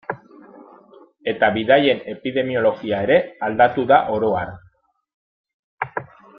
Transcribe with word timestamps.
Eta 1.33 1.49
bidaien 1.57 2.01
epidemiologia 2.15 3.03
ere 3.09 3.19
aldatu 3.49 3.87
da 3.95 4.03
oro 4.17 4.35
har. 4.41 4.57